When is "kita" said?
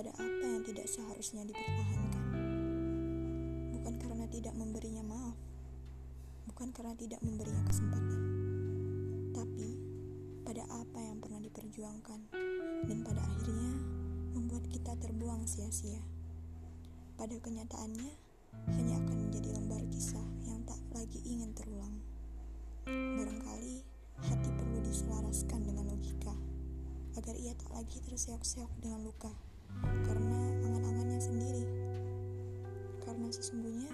14.72-14.96